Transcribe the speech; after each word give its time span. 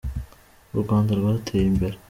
U 0.75 0.77
Rwanda 0.83 1.11
rwateye 1.19 1.65
imbere. 1.71 1.95